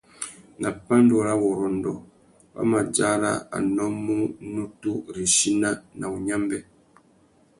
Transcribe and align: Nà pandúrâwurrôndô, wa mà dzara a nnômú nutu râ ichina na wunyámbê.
Nà 0.61 0.69
pandúrâwurrôndô, 0.85 1.93
wa 2.55 2.61
mà 2.71 2.79
dzara 2.95 3.33
a 3.55 3.57
nnômú 3.65 4.17
nutu 4.53 4.91
râ 5.13 5.19
ichina 5.27 5.69
na 5.99 6.05
wunyámbê. 6.11 6.59